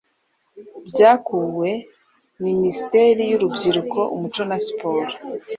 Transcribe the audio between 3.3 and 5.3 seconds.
y’urubyiruko, umuco na siporo,